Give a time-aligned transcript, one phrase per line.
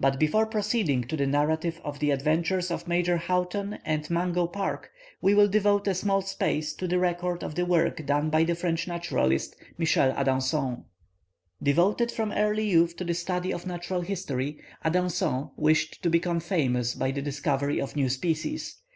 [0.00, 4.90] But before proceeding to the narrative of the adventures of Major Houghton and Mungo Park,
[5.22, 8.56] we will devote a small space to the record of the work done by the
[8.56, 10.86] French naturalist, Michel Adanson.
[11.62, 16.96] Devoted from early youth to the study of natural history, Adanson wished to become famous
[16.96, 18.78] by the discovery of new species.